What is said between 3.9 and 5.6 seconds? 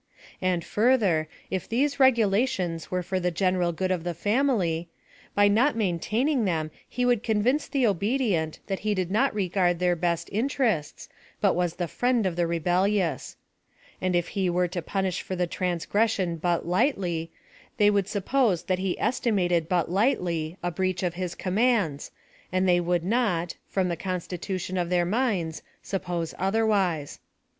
of the family, by